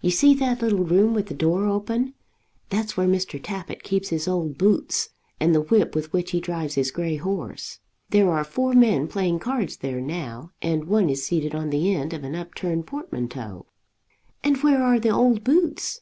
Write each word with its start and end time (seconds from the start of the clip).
You 0.00 0.10
see 0.10 0.32
that 0.36 0.62
little 0.62 0.86
room 0.86 1.12
with 1.12 1.26
the 1.26 1.34
door 1.34 1.66
open. 1.66 2.14
That's 2.70 2.96
where 2.96 3.06
Mr. 3.06 3.38
Tappitt 3.38 3.82
keeps 3.82 4.08
his 4.08 4.26
old 4.26 4.56
boots 4.56 5.10
and 5.38 5.54
the 5.54 5.60
whip 5.60 5.94
with 5.94 6.14
which 6.14 6.30
he 6.30 6.40
drives 6.40 6.76
his 6.76 6.90
grey 6.90 7.16
horse. 7.16 7.80
There 8.08 8.30
are 8.32 8.42
four 8.42 8.72
men 8.72 9.06
playing 9.06 9.40
cards 9.40 9.76
there 9.76 10.00
now, 10.00 10.52
and 10.62 10.84
one 10.86 11.10
is 11.10 11.26
seated 11.26 11.54
on 11.54 11.68
the 11.68 11.94
end 11.94 12.14
of 12.14 12.24
an 12.24 12.34
upturned 12.34 12.86
portmanteau." 12.86 13.66
"And 14.42 14.56
where 14.62 14.82
are 14.82 14.98
the 14.98 15.10
old 15.10 15.44
boots?" 15.44 16.00